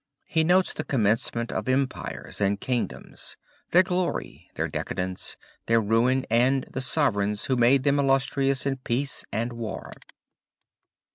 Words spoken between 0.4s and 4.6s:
notes the commencement of Empires and Kingdoms, their glory,